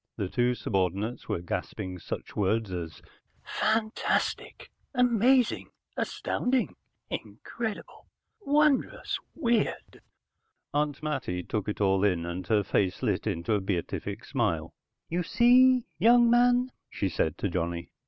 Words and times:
The 0.17 0.29
two 0.29 0.55
subordinates 0.55 1.29
were 1.29 1.41
gasping 1.43 1.99
such 1.99 2.35
words 2.35 2.71
as 2.71 3.03
"Fantastic, 3.43 4.71
amazing, 4.95 5.69
astounding, 5.95 6.75
incredible, 7.11 8.07
wondrous, 8.39 9.19
weird". 9.35 10.01
Aunt 10.73 11.03
Mattie 11.03 11.43
took 11.43 11.69
it 11.69 11.79
all 11.81 12.03
in, 12.03 12.25
and 12.25 12.47
her 12.47 12.63
face 12.63 13.03
lit 13.03 13.27
into 13.27 13.53
a 13.53 13.61
beatific 13.61 14.25
smile. 14.25 14.73
"You 15.07 15.21
see, 15.21 15.85
young 15.99 16.31
man," 16.31 16.71
she 16.89 17.07
said 17.07 17.37
to 17.37 17.47
Johnny. 17.47 17.91